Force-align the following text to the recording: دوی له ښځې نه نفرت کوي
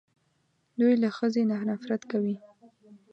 دوی 0.79 0.93
له 1.03 1.09
ښځې 1.17 1.41
نه 1.51 1.55
نفرت 1.69 2.01
کوي 2.11 2.35